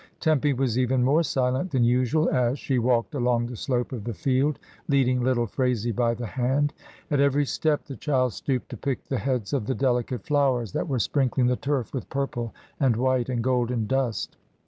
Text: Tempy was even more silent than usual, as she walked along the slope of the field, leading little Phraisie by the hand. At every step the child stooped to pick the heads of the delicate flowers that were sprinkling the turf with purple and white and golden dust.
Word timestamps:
Tempy 0.19 0.51
was 0.53 0.79
even 0.79 1.03
more 1.03 1.21
silent 1.21 1.69
than 1.69 1.83
usual, 1.83 2.27
as 2.31 2.57
she 2.57 2.79
walked 2.79 3.13
along 3.13 3.45
the 3.45 3.55
slope 3.55 3.91
of 3.91 4.03
the 4.03 4.15
field, 4.15 4.57
leading 4.89 5.21
little 5.21 5.45
Phraisie 5.45 5.95
by 5.95 6.15
the 6.15 6.25
hand. 6.25 6.73
At 7.11 7.19
every 7.19 7.45
step 7.45 7.85
the 7.85 7.95
child 7.95 8.33
stooped 8.33 8.69
to 8.69 8.77
pick 8.77 9.03
the 9.05 9.19
heads 9.19 9.53
of 9.53 9.67
the 9.67 9.75
delicate 9.75 10.23
flowers 10.25 10.71
that 10.71 10.87
were 10.87 10.97
sprinkling 10.97 11.45
the 11.45 11.55
turf 11.55 11.93
with 11.93 12.09
purple 12.09 12.51
and 12.79 12.95
white 12.95 13.29
and 13.29 13.43
golden 13.43 13.85
dust. 13.85 14.37